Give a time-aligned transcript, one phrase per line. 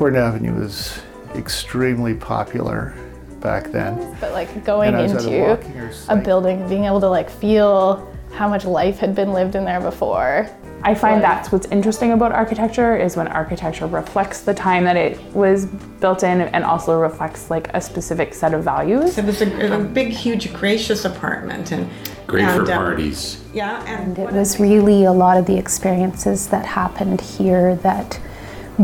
[0.00, 0.98] Corydon Avenue was
[1.34, 2.94] extremely popular
[3.40, 4.16] back then.
[4.18, 8.10] But like going And I was either into a building, being able to like feel
[8.32, 10.48] how much life had been lived in there before.
[10.82, 15.22] I find that's what's interesting about architecture is when architecture reflects the time that it
[15.34, 19.18] was built in and also reflects like a specific set of values.
[19.18, 21.90] It was a, a big, huge, gracious apartment, and
[22.26, 23.44] Great and, for uh, parties.
[23.52, 28.18] Yeah, and, It was really a lot of the experiences that happened here that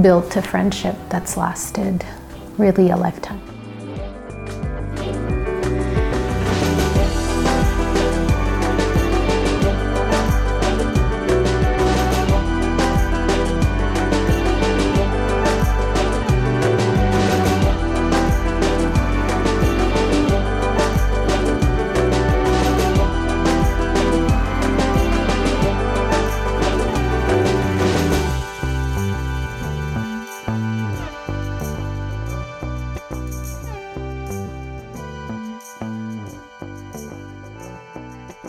[0.03, 2.05] built a friendship that's lasted
[2.59, 3.56] really a lifetime.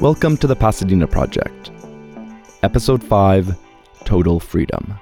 [0.07, 1.69] Welcome to the Pasadena Project.
[2.63, 3.57] Episode 5
[4.05, 4.97] Total Freedom.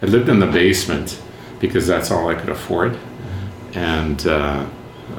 [0.00, 1.20] I lived in the basement
[1.58, 2.96] because that's all I could afford,
[3.74, 4.66] and uh,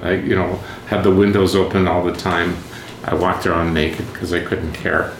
[0.02, 0.56] I, you know,
[0.88, 2.56] had the windows open all the time.
[3.04, 5.14] I walked around naked because I couldn't care,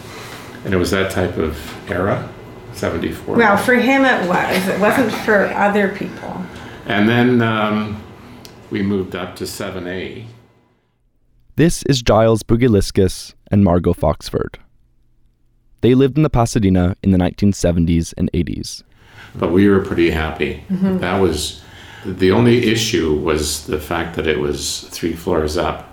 [0.64, 2.32] and it was that type of era,
[2.72, 3.36] '74.
[3.36, 4.68] well, for him it was.
[4.68, 6.42] It wasn't for other people.
[6.86, 8.02] and then um,
[8.72, 10.24] we moved up to 7A.
[11.56, 14.58] This is Giles Bugiliscus and Margot Foxford.
[15.82, 18.82] They lived in the Pasadena in the 1970s and 80s.
[19.34, 20.64] but we were pretty happy.
[20.70, 20.98] Mm-hmm.
[20.98, 21.62] That was
[22.06, 25.88] the only issue was the fact that it was three floors up.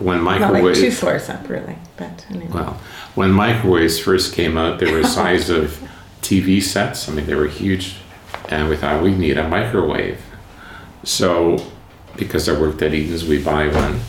[0.00, 1.76] When Not like two floors up, really.
[1.96, 2.50] But anyway.
[2.52, 2.80] well,
[3.14, 5.80] when microwaves first came out, they were the size of
[6.20, 7.08] TV sets.
[7.08, 7.94] I mean, they were huge,
[8.48, 10.20] and we thought we need a microwave.
[11.04, 11.64] So,
[12.18, 14.00] because I worked at Eaton's, we buy one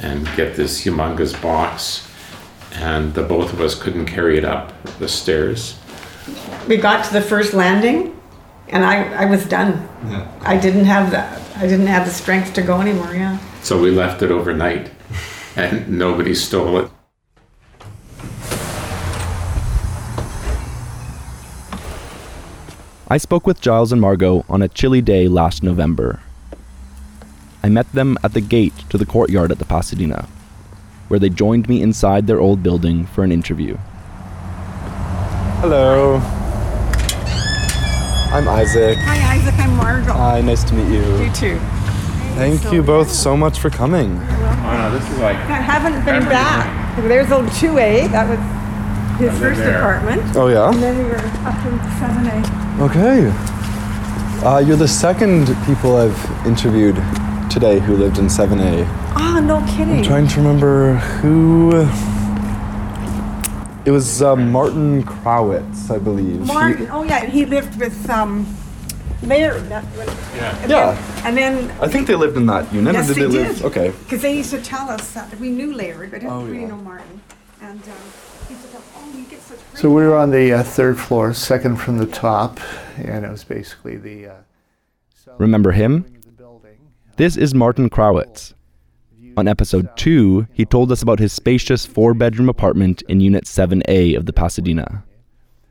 [0.00, 2.08] and get this humongous box,
[2.74, 5.78] and the both of us couldn't carry it up the stairs.
[6.68, 8.20] we got to the first landing,
[8.68, 9.88] and I, I was done.
[10.40, 13.14] I didn't have the I didn't have the strength to go anymore.
[13.14, 13.38] Yeah.
[13.62, 14.90] So we left it overnight
[15.56, 16.90] and nobody stole it.
[23.08, 26.20] I spoke with Giles and Margot on a chilly day last November.
[27.64, 30.26] I met them at the gate to the courtyard at the Pasadena,
[31.06, 33.76] where they joined me inside their old building for an interview.
[35.60, 36.16] Hello.
[38.32, 38.98] I'm Isaac.
[38.98, 39.54] Hi, Isaac.
[39.60, 40.12] I'm Margot.
[40.12, 41.24] Hi, nice to meet you.
[41.24, 41.58] you too.
[42.34, 44.10] Thank you both so much for coming.
[44.10, 46.96] Oh no, this is like I haven't been back.
[46.96, 48.10] There's old 2A.
[48.10, 49.78] That was his first there.
[49.78, 50.34] apartment.
[50.34, 50.68] Oh, yeah?
[50.70, 52.90] And then we were up in 7A.
[52.90, 54.44] Okay.
[54.44, 56.96] Uh, you're the second people I've interviewed
[57.52, 58.86] today who lived in 7A.
[59.16, 59.96] Oh, no kidding.
[59.98, 61.86] I'm trying to remember who.
[63.84, 66.40] It was uh, Martin Krawitz, I believe.
[66.40, 66.88] He- Martin.
[66.90, 67.26] Oh, yeah.
[67.26, 68.46] He lived with um,
[69.22, 69.60] Larry.
[69.62, 69.84] That,
[70.36, 70.66] yeah.
[70.66, 71.22] yeah.
[71.26, 72.94] And then, I think they lived in that unit.
[72.94, 73.56] Yes, did they they live?
[73.56, 73.64] did.
[73.66, 73.90] Okay.
[74.04, 76.68] because they used to tell us that we knew Larry, but didn't Oh, really yeah.
[76.68, 77.20] know Martin.
[77.60, 77.92] And um,
[78.48, 81.34] he said, oh, you get such great So we were on the uh, third floor,
[81.34, 82.60] second from the top,
[82.96, 84.26] and it was basically the.
[84.28, 84.34] Uh,
[85.38, 86.02] Remember him?
[86.02, 86.78] wing of the building.
[87.16, 88.54] This is Martin Krawitz.
[89.36, 94.16] On episode 2, he told us about his spacious four bedroom apartment in Unit 7A
[94.16, 95.04] of the Pasadena,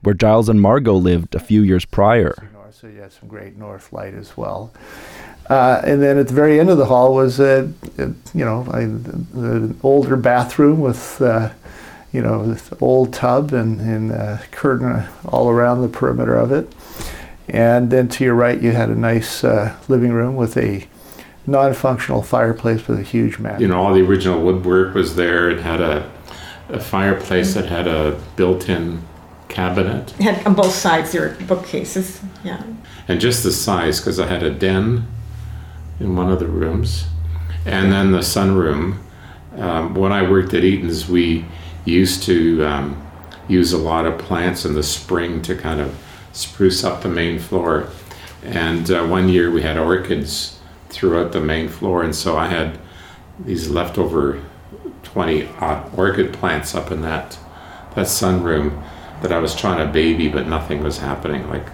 [0.01, 2.51] where Giles and Margot lived a few years prior.
[2.71, 4.71] So you had some great north light as well.
[5.49, 8.67] Uh, and then at the very end of the hall was a, a you know,
[8.71, 11.49] a, the older bathroom with, uh,
[12.13, 16.71] you know, this old tub and, and uh, curtain all around the perimeter of it.
[17.47, 20.87] And then to your right, you had a nice uh, living room with a
[21.47, 23.59] non-functional fireplace with a huge mat.
[23.59, 25.49] You know, all the original woodwork was there.
[25.49, 26.09] It had a,
[26.69, 29.01] a fireplace that had a built-in
[29.49, 32.21] cabinet, had on both sides there were bookcases.
[32.43, 32.63] Yeah.
[33.07, 35.07] and just the size because I had a den
[35.99, 37.05] in one of the rooms,
[37.65, 38.97] and then the sunroom.
[39.57, 41.45] Um, when I worked at Eaton's, we
[41.83, 43.11] used to um,
[43.49, 45.97] use a lot of plants in the spring to kind of
[46.31, 47.89] spruce up the main floor.
[48.43, 50.60] And uh, one year we had orchids
[50.91, 52.79] throughout the main floor, and so I had
[53.39, 54.43] these leftover
[55.03, 57.37] 20 odd orchid plants up in that
[57.95, 58.81] that sunroom
[59.21, 61.47] that I was trying to baby, but nothing was happening.
[61.49, 61.65] Like,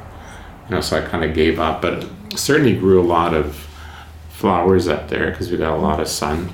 [0.68, 1.82] you know, so I kind of gave up.
[1.82, 3.68] But certainly grew a lot of
[4.30, 6.50] flowers up there because we got a lot of sun.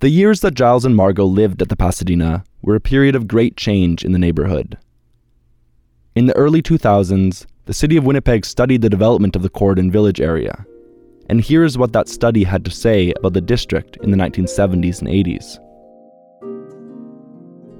[0.00, 3.56] The years that Giles and Margot lived at the Pasadena were a period of great
[3.56, 4.76] change in the neighborhood.
[6.14, 10.20] In the early 2000s, the city of Winnipeg studied the development of the Corydon Village
[10.20, 10.66] area.
[11.28, 15.08] And here's what that study had to say about the district in the 1970s and
[15.08, 15.58] 80s.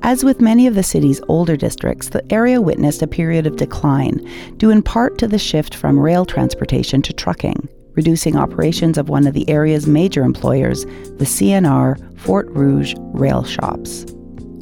[0.03, 4.21] As with many of the city's older districts, the area witnessed a period of decline,
[4.59, 9.27] due in part to the shift from rail transportation to trucking, reducing operations of one
[9.27, 14.05] of the area's major employers, the CNR Fort Rouge rail shops.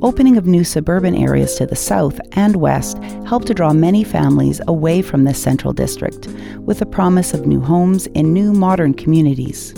[0.03, 4.61] Opening of new suburban areas to the south and west helped to draw many families
[4.69, 6.27] away from this central district,
[6.59, 9.73] with the promise of new homes in new modern communities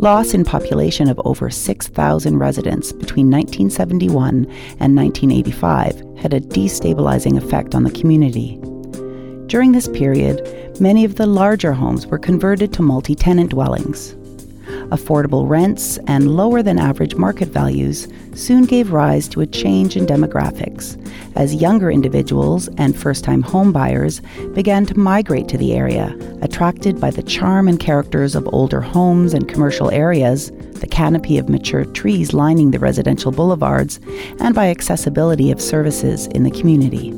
[0.00, 4.46] loss in population of over 6,000 residents between 1971
[4.80, 8.58] and 1985 had a destabilizing effect on the community.
[9.46, 14.16] During this period, many of the larger homes were converted to multi tenant dwellings.
[14.90, 20.04] Affordable rents and lower than average market values soon gave rise to a change in
[20.04, 20.96] demographics
[21.36, 24.20] as younger individuals and first time homebuyers
[24.54, 29.32] began to migrate to the area, attracted by the charm and characters of older homes
[29.32, 30.50] and commercial areas,
[30.80, 34.00] the canopy of mature trees lining the residential boulevards,
[34.40, 37.12] and by accessibility of services in the community.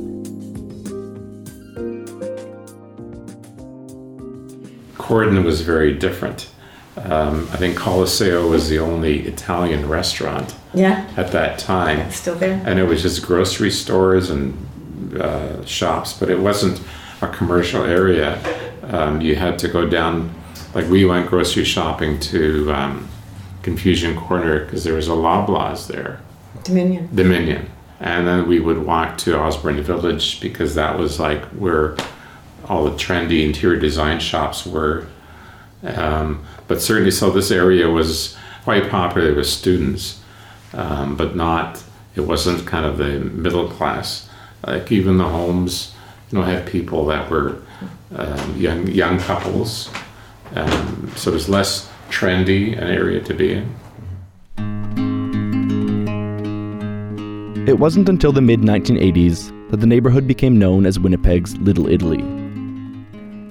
[4.95, 6.52] Corydon was very different.
[6.95, 11.99] Um, I think Coliseo was the only Italian restaurant Yeah, at that time.
[11.99, 12.61] it's still there.
[12.65, 14.53] and it was just grocery stores and
[15.19, 16.79] uh, shops, but it wasn't
[17.21, 18.37] a commercial area.
[18.83, 20.33] Um, you had to go down,
[20.75, 23.07] like we went grocery shopping to um,
[23.63, 26.19] Confusion Corner because there was a Loblaws there,
[26.63, 27.09] Dominion.
[27.15, 27.69] Dominion,
[28.01, 31.95] and then we would walk to Osborne Village because that was like where
[32.69, 35.07] all the trendy interior design shops were.
[35.83, 40.21] Um, but certainly, so this area was quite popular with students,
[40.73, 41.83] um, but not.
[42.15, 44.29] It wasn't kind of the middle class.
[44.65, 45.93] Like even the homes,
[46.31, 47.61] you know, had people that were
[48.15, 49.89] um, young young couples.
[50.55, 53.75] Um, so it was less trendy an area to be in.
[57.67, 62.42] It wasn't until the mid 1980s that the neighborhood became known as Winnipeg's Little Italy.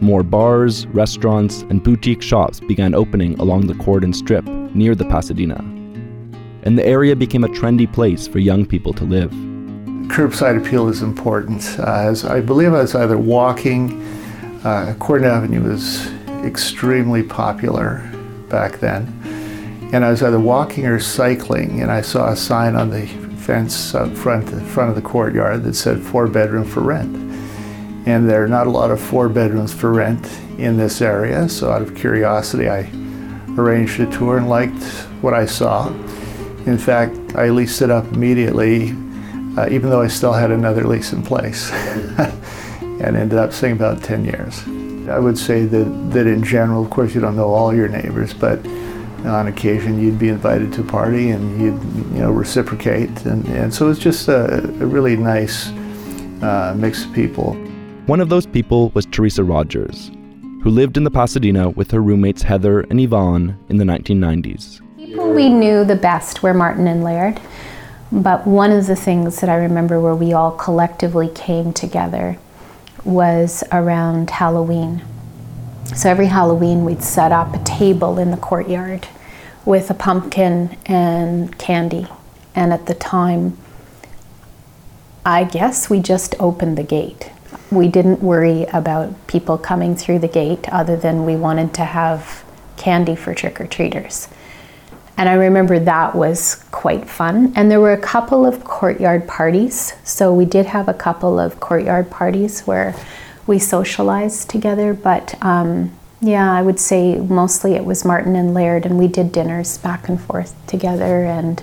[0.02, 4.44] More bars, restaurants, and boutique shops began opening along the Corydon Strip
[4.74, 5.58] near the Pasadena.
[6.64, 9.30] And the area became a trendy place for young people to live.
[10.10, 11.78] Curbside appeal is important.
[11.78, 14.02] Uh, as I believe I was either walking,
[14.64, 16.10] uh, Corydon Avenue was
[16.44, 18.02] extremely popular
[18.48, 19.06] back then,
[19.92, 23.06] and I was either walking or cycling, and I saw a sign on the
[23.36, 27.31] fence out front, front of the courtyard that said four bedroom for rent.
[28.04, 30.26] And there are not a lot of four bedrooms for rent
[30.58, 32.90] in this area, so out of curiosity, I
[33.56, 34.82] arranged a tour and liked
[35.20, 35.88] what I saw.
[36.66, 38.90] In fact, I leased it up immediately,
[39.56, 41.70] uh, even though I still had another lease in place,
[42.80, 44.62] and ended up staying about 10 years.
[45.08, 48.34] I would say that, that in general, of course, you don't know all your neighbors,
[48.34, 48.64] but
[49.26, 51.80] on occasion you'd be invited to a party and you'd
[52.14, 55.68] you know reciprocate, and, and so it's just a, a really nice
[56.42, 57.56] uh, mix of people.
[58.06, 60.10] One of those people was Teresa Rogers,
[60.64, 64.80] who lived in the Pasadena with her roommates Heather and Yvonne in the 1990s.
[64.96, 67.40] People we knew the best were Martin and Laird,
[68.10, 72.38] but one of the things that I remember where we all collectively came together
[73.04, 75.04] was around Halloween.
[75.94, 79.06] So every Halloween we'd set up a table in the courtyard
[79.64, 82.08] with a pumpkin and candy.
[82.52, 83.56] And at the time,
[85.24, 87.30] I guess we just opened the gate.
[87.72, 92.44] We didn't worry about people coming through the gate other than we wanted to have
[92.76, 94.28] candy for trick or treaters.
[95.16, 97.52] And I remember that was quite fun.
[97.56, 99.94] And there were a couple of courtyard parties.
[100.04, 102.94] So we did have a couple of courtyard parties where
[103.46, 104.92] we socialized together.
[104.92, 109.32] But um, yeah, I would say mostly it was Martin and Laird, and we did
[109.32, 111.24] dinners back and forth together.
[111.24, 111.62] And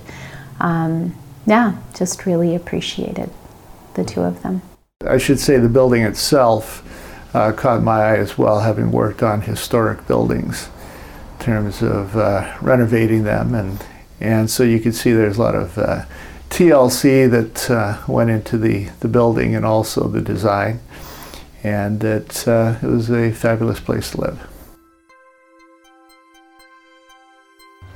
[0.59, 3.29] um, yeah, just really appreciated
[3.93, 4.61] the two of them.
[5.07, 6.83] I should say the building itself
[7.33, 10.67] uh, caught my eye as well, having worked on historic buildings
[11.39, 13.55] in terms of uh, renovating them.
[13.55, 13.81] And,
[14.19, 16.03] and so you can see there's a lot of uh,
[16.49, 20.81] TLC that uh, went into the, the building and also the design.
[21.63, 24.47] And it, uh, it was a fabulous place to live.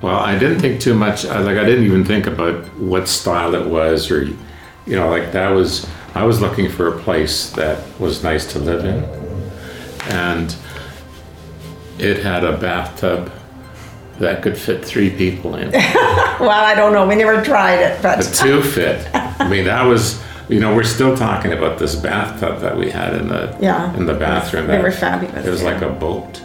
[0.01, 1.25] Well, I didn't think too much.
[1.25, 4.38] uh, Like I didn't even think about what style it was, or you
[4.95, 5.86] know, like that was.
[6.15, 9.03] I was looking for a place that was nice to live in,
[10.12, 10.55] and
[12.00, 13.32] it had a bathtub
[14.20, 15.72] that could fit three people in.
[16.39, 17.08] Well, I don't know.
[17.08, 19.08] We never tried it, but The but two fit.
[19.13, 20.22] I mean, that was.
[20.50, 23.96] You know, we're still talking about this bathtub that we had in the Yeah.
[23.96, 24.67] in the bathroom.
[24.67, 25.72] They were fabulous, It was yeah.
[25.72, 26.41] like a boat.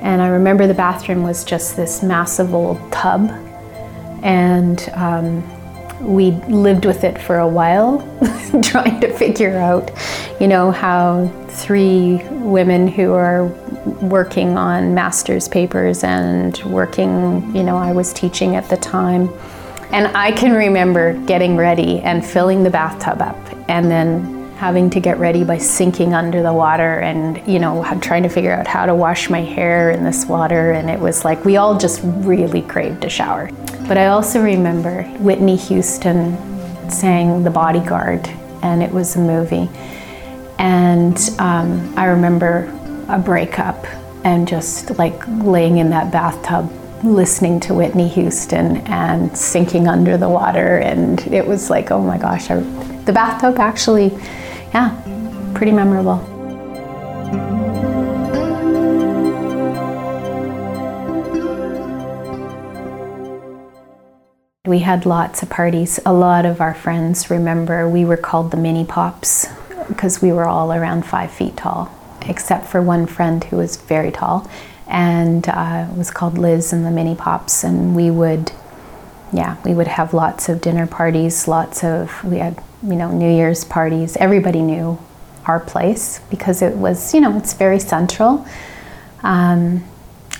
[0.00, 3.30] And I remember the bathroom was just this massive old tub,
[4.22, 5.42] and um,
[6.04, 7.98] we lived with it for a while,
[8.62, 9.90] trying to figure out,
[10.40, 13.46] you know, how three women who are
[14.02, 19.28] working on master's papers and working, you know, I was teaching at the time.
[19.92, 24.98] And I can remember getting ready and filling the bathtub up and then having to
[24.98, 28.86] get ready by sinking under the water and, you know, trying to figure out how
[28.86, 30.72] to wash my hair in this water.
[30.72, 33.50] And it was like we all just really craved a shower.
[33.86, 36.38] But I also remember Whitney Houston
[36.90, 38.26] sang The Bodyguard,
[38.62, 39.68] and it was a movie.
[40.58, 42.72] And um, I remember
[43.10, 43.84] a breakup
[44.24, 46.72] and just like laying in that bathtub
[47.04, 50.78] listening to Whitney Houston and sinking under the water.
[50.78, 52.56] And it was like, oh my gosh, I,
[53.04, 54.08] the bathtub actually,
[54.72, 55.00] yeah,
[55.54, 56.30] pretty memorable.
[64.66, 66.00] We had lots of parties.
[66.06, 69.46] A lot of our friends remember we were called the mini pops
[69.88, 71.94] because we were all around five feet tall,
[72.26, 74.50] except for one friend who was very tall
[74.94, 77.64] and uh, it was called Liz and the mini pops.
[77.64, 78.52] And we would,
[79.32, 83.28] yeah, we would have lots of dinner parties, lots of, we had, you know, New
[83.28, 84.16] Year's parties.
[84.18, 84.96] Everybody knew
[85.46, 88.46] our place because it was, you know, it's very central.
[89.24, 89.84] Um,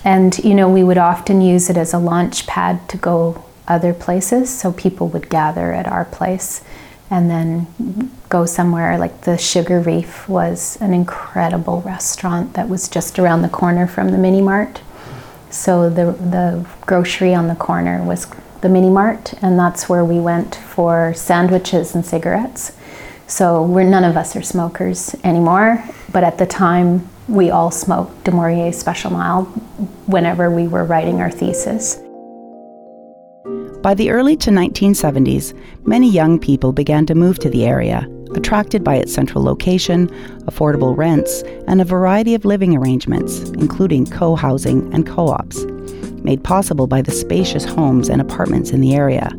[0.04, 3.92] and, you know, we would often use it as a launch pad to go other
[3.92, 4.56] places.
[4.56, 6.62] So people would gather at our place
[7.10, 8.98] and then go somewhere.
[8.98, 14.10] Like the Sugar Reef was an incredible restaurant that was just around the corner from
[14.10, 14.80] the mini mart.
[15.50, 18.26] So the, the grocery on the corner was
[18.60, 22.76] the mini mart, and that's where we went for sandwiches and cigarettes.
[23.26, 25.82] So we're none of us are smokers anymore,
[26.12, 29.46] but at the time we all smoked du Maurier Special Mild
[30.06, 32.03] whenever we were writing our thesis.
[33.84, 35.52] By the early to 1970s,
[35.86, 40.08] many young people began to move to the area, attracted by its central location,
[40.46, 45.66] affordable rents, and a variety of living arrangements, including co housing and co ops,
[46.24, 49.30] made possible by the spacious homes and apartments in the area.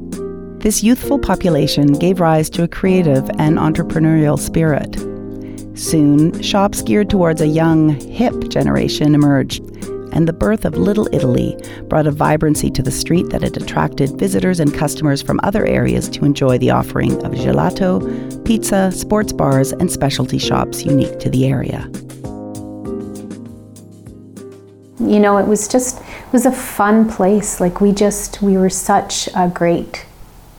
[0.59, 4.95] This youthful population gave rise to a creative and entrepreneurial spirit.
[5.75, 9.74] Soon, shops geared towards a young, hip generation emerged,
[10.15, 11.55] and the birth of Little Italy
[11.87, 16.09] brought a vibrancy to the street that had attracted visitors and customers from other areas
[16.09, 21.45] to enjoy the offering of gelato, pizza, sports bars, and specialty shops unique to the
[21.45, 21.87] area.
[24.99, 27.59] You know, it was just it was a fun place.
[27.59, 30.05] Like we just we were such a great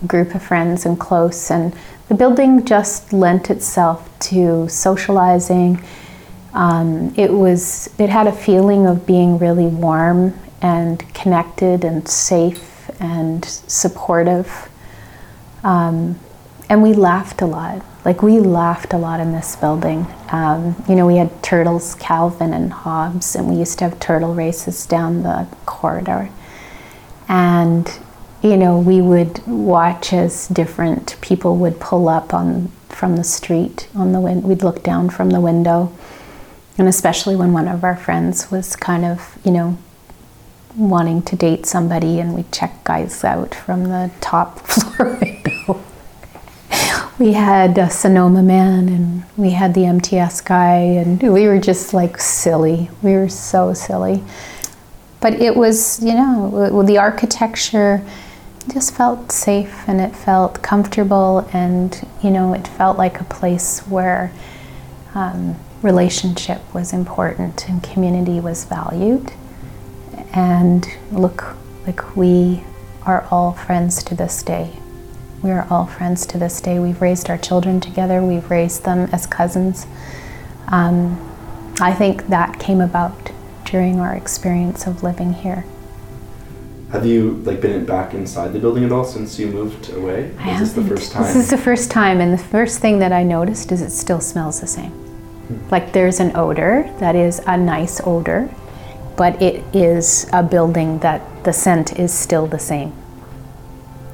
[0.07, 1.75] group of friends and close and
[2.09, 5.83] the building just lent itself to socializing.
[6.57, 10.33] Um, it was it had a feeling of being really warm
[10.63, 14.71] and connected and safe and supportive.
[15.63, 16.19] Um,
[16.71, 17.85] and we laughed a lot.
[18.07, 20.07] Like we laughed a lot in this building.
[20.31, 24.35] Um, you know, we had turtles, Calvin and Hobbes, and we used to have turtle
[24.35, 26.31] races down the corridor.
[27.29, 27.87] And
[28.43, 33.89] you know, we would watch as different people would pull up on from the street
[33.95, 35.93] on the win- we'd look down from the window.
[36.79, 39.79] And especially when one of our friends was kind of, you know,
[40.77, 45.83] wanting to date somebody and we checked guys out from the top floor window.
[47.19, 51.95] we had a Sonoma man and we had the MTS guy and we were just
[51.95, 52.91] like silly.
[53.03, 54.23] We were so silly.
[55.21, 58.05] But it was, you know, the architecture
[58.73, 63.81] just felt safe and it felt comfortable and, you know, it felt like a place
[63.81, 64.31] where
[65.15, 65.57] um,
[65.87, 69.33] relationship was important and community was valued.
[70.33, 72.65] And look, like we
[73.05, 74.73] are all friends to this day.
[75.43, 76.81] We are all friends to this day.
[76.81, 79.87] We've raised our children together, we've raised them as cousins.
[80.67, 80.99] Um,
[81.81, 83.31] I think that came about
[83.65, 85.65] during our experience of living here.
[86.91, 90.35] Have you like been back inside the building at all since you moved away?
[90.39, 91.23] I is this the first time?
[91.23, 94.21] This is the first time, and the first thing that I noticed is it still
[94.21, 95.06] smells the same.
[95.71, 98.49] Like there's an odor that is a nice odor,
[99.17, 102.93] but it is a building that the scent is still the same.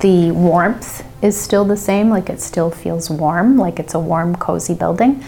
[0.01, 4.37] The warmth is still the same, like it still feels warm, like it's a warm,
[4.37, 5.25] cozy building.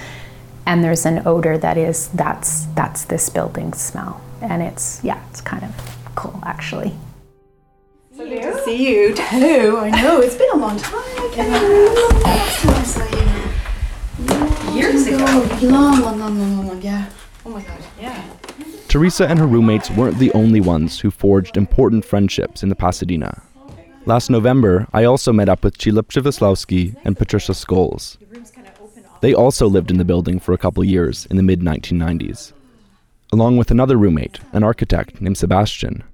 [0.66, 5.40] And there's an odor that is that's that's this building's smell, and it's yeah, it's
[5.40, 5.70] kind of
[6.14, 6.94] cool actually.
[8.16, 9.78] So good to see you too.
[9.78, 11.02] I know it's been a long time.
[12.24, 13.13] I
[14.74, 15.24] Years ago.
[15.62, 17.08] Long, long, long, long, long, yeah.
[17.46, 18.22] Oh my god, yeah.
[18.88, 23.42] Teresa and her roommates weren't the only ones who forged important friendships in the Pasadena.
[24.06, 28.16] Last November, I also met up with Chila Przemyslowski and Patricia Scholes.
[29.20, 32.52] They also lived in the building for a couple years in the mid 1990s,
[33.32, 36.04] along with another roommate, an architect named Sebastian.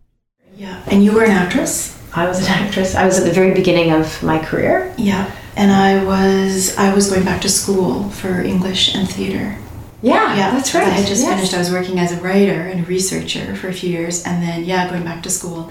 [0.54, 1.98] Yeah, and you were an actress?
[2.14, 2.94] I was an actress.
[2.94, 4.94] I was at the very beginning of my career.
[4.98, 9.56] Yeah, and I was I was going back to school for English and theater.
[10.02, 10.84] Yeah, Yeah, that's right.
[10.86, 11.34] I had just yes.
[11.34, 11.54] finished.
[11.54, 14.64] I was working as a writer and a researcher for a few years, and then
[14.64, 15.70] yeah, going back to school,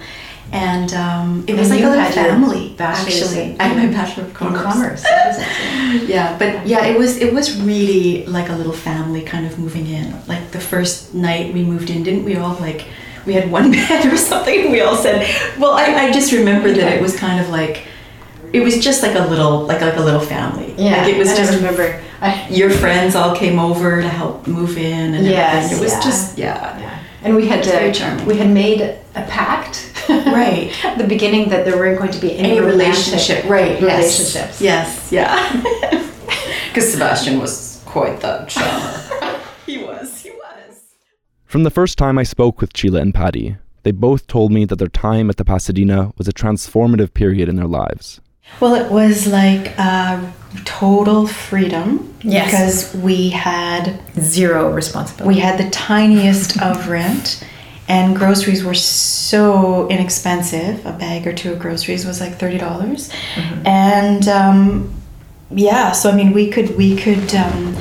[0.51, 2.75] and um, it was And like a little family.
[2.79, 4.61] actually, I had my bachelor of commerce.
[4.63, 5.03] commerce.
[6.07, 9.87] yeah, but yeah, it was it was really like a little family kind of moving
[9.87, 10.13] in.
[10.27, 12.85] Like the first night we moved in, didn't we all like
[13.25, 14.61] we had one bed or something?
[14.61, 17.85] And we all said, well, I, I just remember that it was kind of like
[18.53, 20.73] it was just like a little like like a little family.
[20.77, 22.01] Yeah, like it was and I just remember.
[22.21, 25.77] I, your friends all came over to help move in and Yes, everything.
[25.77, 26.01] It was yeah.
[26.01, 26.79] just yeah.
[26.79, 26.99] yeah.
[27.23, 28.25] And we had It's very charming.
[28.25, 29.85] we had made a pact.
[30.09, 30.73] Right.
[30.85, 33.79] at the beginning that there weren't going to be any, Any relationship, right?
[33.79, 33.81] yes.
[33.81, 34.61] Relationships.
[34.61, 36.05] Yes, yeah.
[36.67, 39.39] Because Sebastian was quite the charmer.
[39.65, 40.21] he was.
[40.21, 40.83] He was.
[41.45, 44.75] From the first time I spoke with Chila and Patty, they both told me that
[44.77, 48.21] their time at the Pasadena was a transformative period in their lives.
[48.59, 50.29] Well, it was like uh,
[50.65, 52.13] total freedom.
[52.21, 52.45] Yes.
[52.91, 55.35] Because we had Zero responsibility.
[55.35, 57.45] we had the tiniest of rent,
[57.87, 60.85] and groceries were so inexpensive.
[60.85, 63.09] A bag or two of groceries was like thirty dollars,
[63.65, 64.93] and um,
[65.49, 65.93] yeah.
[65.93, 67.77] So I mean, we could we could um,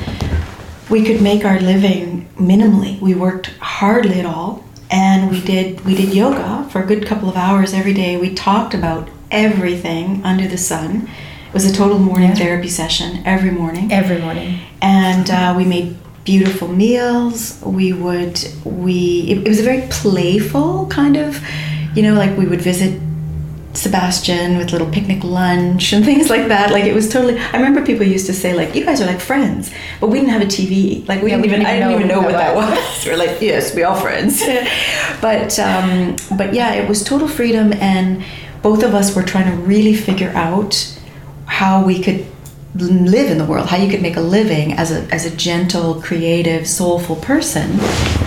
[0.89, 2.99] we could make our living minimally.
[3.01, 7.27] We worked hardly at all, and we did we did yoga for a good couple
[7.27, 8.15] of hours every day.
[8.15, 11.09] We talked about everything under the sun.
[11.47, 13.91] It was a total morning therapy session every morning.
[13.91, 14.59] Every morning.
[14.81, 17.59] and uh, we made beautiful meals.
[17.63, 21.41] We would we it, it was a very playful kind of
[21.95, 22.99] you know like we would visit
[23.73, 26.71] sebastian with little picnic lunch and things like that.
[26.71, 29.19] Like it was totally i remember people used to say like you guys are like
[29.21, 29.71] friends.
[29.99, 32.15] But we didn't have a tv like we Yeah, didn't even i didn't even know
[32.15, 33.05] know what that that was.
[33.05, 34.43] we're like yes we all friends.
[35.21, 38.23] But um but yeah it was total freedom and
[38.61, 40.97] both of us were trying to really figure out
[41.45, 42.25] how we could
[42.75, 46.01] live in the world, how you could make a living as a, as a gentle,
[46.01, 47.79] creative, soulful person.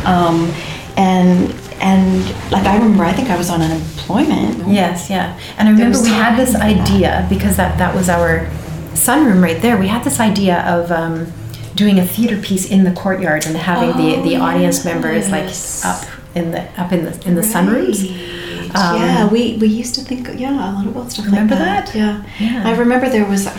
[0.04, 0.52] Um,
[0.96, 4.68] and and like I remember, I think I was on unemployment.
[4.68, 5.38] Yes, yeah.
[5.58, 6.80] And I remember we had this for that.
[6.80, 8.46] idea because that that was our
[8.94, 9.76] sunroom right there.
[9.76, 11.32] We had this idea of um,
[11.74, 15.50] doing a theater piece in the courtyard and having the the audience members like
[15.84, 18.40] up in the up in the in the sunrooms.
[18.74, 21.86] Um, yeah, we, we used to think yeah a lot about stuff Remember like that.
[21.88, 21.94] that?
[21.94, 22.24] Yeah.
[22.40, 22.68] Yeah.
[22.68, 23.54] I remember there was a,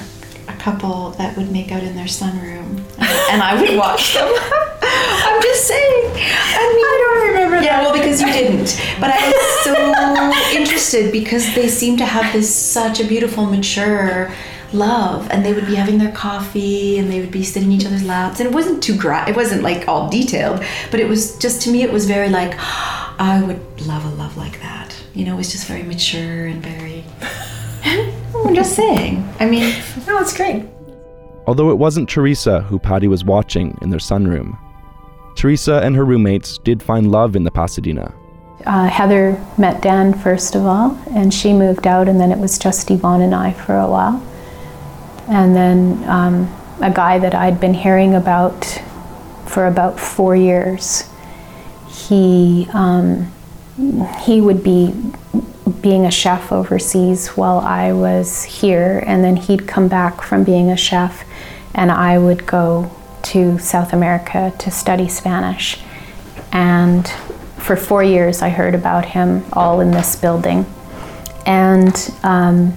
[0.48, 2.80] a couple that would make out in their sunroom,
[3.32, 4.28] and I would watch them.
[4.82, 6.12] I'm just saying.
[6.16, 7.56] I mean, I don't remember.
[7.58, 7.64] That.
[7.66, 8.80] Yeah, well, because you didn't.
[9.00, 14.32] But I was so interested because they seemed to have this such a beautiful, mature
[14.74, 17.86] love and they would be having their coffee and they would be sitting in each
[17.86, 21.38] other's laps and it wasn't too gra- it wasn't like all detailed but it was
[21.38, 24.83] just to me it was very like i would love a love like that
[25.14, 27.04] you know it was just very mature and very
[27.84, 29.74] i'm just saying i mean
[30.08, 30.66] No, it's great.
[31.48, 34.58] Although it wasn't Teresa who Patty was watching in their sunroom,
[35.36, 38.14] Teresa and her roommates did find love in the Pasadena.
[38.66, 42.58] Uh, Heather met Dan first of all, and she moved out, and then it was
[42.58, 44.24] just Yvonne and I for a while.
[45.28, 48.66] And then um, a guy that I'd been hearing about
[49.46, 51.04] for about four years,
[51.90, 53.34] he um,
[54.22, 54.94] he would be
[55.82, 60.70] being a chef overseas while I was here, and then he'd come back from being
[60.70, 61.26] a chef,
[61.74, 62.92] and I would go
[63.24, 65.80] to South America to study Spanish.
[66.52, 67.08] And
[67.58, 70.66] for four years, I heard about him all in this building.
[71.46, 72.72] And um,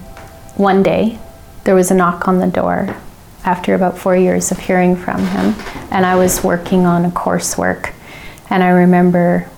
[0.55, 1.19] one day,
[1.63, 2.95] there was a knock on the door
[3.43, 5.55] after about four years of hearing from him,
[5.91, 7.93] and I was working on a coursework.
[8.49, 9.49] And I remember,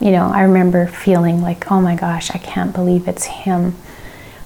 [0.00, 3.76] you know, I remember feeling like, oh my gosh, I can't believe it's him.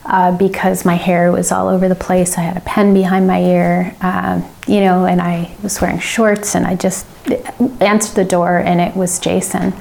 [0.07, 2.37] Uh, because my hair was all over the place.
[2.37, 6.55] I had a pen behind my ear, um, you know, and I was wearing shorts,
[6.55, 7.07] and I just
[7.81, 9.73] answered the door, and it was Jason.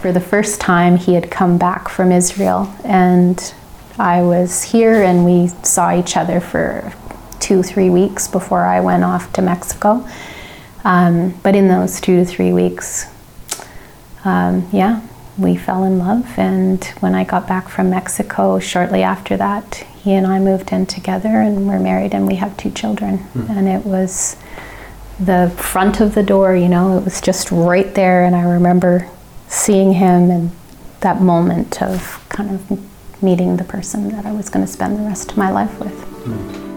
[0.00, 3.52] For the first time, he had come back from Israel, and
[3.98, 6.90] I was here, and we saw each other for
[7.38, 10.08] two, three weeks before I went off to Mexico.
[10.82, 13.04] Um, but in those two to three weeks,
[14.24, 15.00] um, yeah,
[15.36, 16.26] we fell in love.
[16.36, 20.86] And when I got back from Mexico, shortly after that, he and I moved in
[20.86, 23.18] together and we're married and we have two children.
[23.34, 23.50] Mm.
[23.50, 24.36] And it was
[25.20, 28.24] the front of the door, you know, it was just right there.
[28.24, 29.08] And I remember
[29.48, 30.50] seeing him and
[31.00, 35.02] that moment of kind of meeting the person that I was going to spend the
[35.02, 35.94] rest of my life with.
[36.24, 36.67] Mm.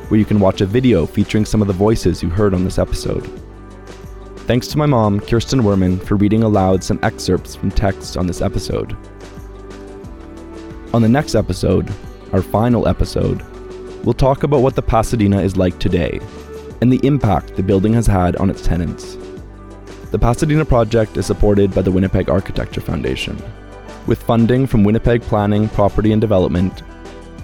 [0.07, 2.79] where you can watch a video featuring some of the voices you heard on this
[2.79, 3.25] episode.
[4.47, 8.41] Thanks to my mom, Kirsten Werman, for reading aloud some excerpts from texts on this
[8.41, 8.95] episode.
[10.93, 11.93] On the next episode,
[12.31, 13.41] our final episode,
[14.05, 16.21] we'll talk about what the Pasadena is like today
[16.81, 19.17] and the impact the building has had on its tenants.
[20.11, 23.37] The Pasadena project is supported by the Winnipeg Architecture Foundation,
[24.05, 26.83] with funding from Winnipeg Planning, Property and Development,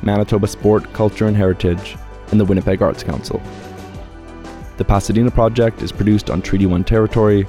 [0.02, 1.97] Manitoba Sport, Culture and Heritage,
[2.34, 3.39] and the Winnipeg Arts Council.
[4.78, 7.48] The Pasadena Project is produced on Treaty 1 territory,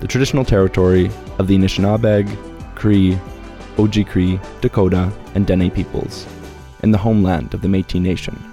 [0.00, 3.18] the traditional territory of the Anishinaabeg, Cree,
[3.76, 6.26] Oji-Cree, Dakota, and Dene peoples,
[6.80, 8.51] and the homeland of the Métis Nation.